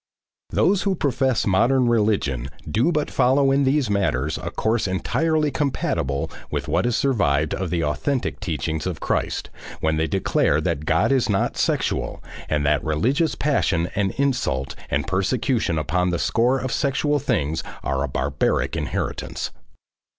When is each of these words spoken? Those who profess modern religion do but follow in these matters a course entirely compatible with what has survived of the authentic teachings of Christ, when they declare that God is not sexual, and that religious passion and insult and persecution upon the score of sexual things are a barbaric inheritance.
Those 0.49 0.81
who 0.81 0.95
profess 0.95 1.45
modern 1.45 1.87
religion 1.87 2.49
do 2.67 2.91
but 2.91 3.11
follow 3.11 3.51
in 3.51 3.65
these 3.65 3.87
matters 3.87 4.39
a 4.39 4.49
course 4.49 4.87
entirely 4.87 5.51
compatible 5.51 6.31
with 6.49 6.67
what 6.67 6.85
has 6.85 6.95
survived 6.95 7.53
of 7.53 7.69
the 7.69 7.83
authentic 7.83 8.39
teachings 8.39 8.87
of 8.87 8.99
Christ, 8.99 9.51
when 9.79 9.97
they 9.97 10.07
declare 10.07 10.59
that 10.59 10.85
God 10.85 11.11
is 11.11 11.29
not 11.29 11.55
sexual, 11.55 12.23
and 12.49 12.65
that 12.65 12.83
religious 12.83 13.35
passion 13.35 13.91
and 13.93 14.09
insult 14.13 14.73
and 14.89 15.05
persecution 15.05 15.77
upon 15.77 16.09
the 16.09 16.17
score 16.17 16.57
of 16.57 16.71
sexual 16.71 17.19
things 17.19 17.61
are 17.83 18.01
a 18.03 18.07
barbaric 18.09 18.75
inheritance. 18.75 19.51